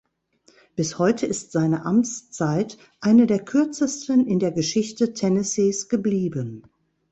[0.75, 6.63] Bis heute ist seine Amtszeit eine der kürzesten in der Geschichte Tennessees geblieben.